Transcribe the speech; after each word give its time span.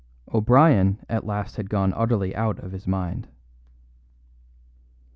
O'Brien 0.33 0.97
at 1.09 1.27
last 1.27 1.57
had 1.57 1.69
gone 1.69 1.93
utterly 1.95 2.35
out 2.35 2.57
of 2.57 2.71
his 2.71 2.87
mind. 2.87 3.27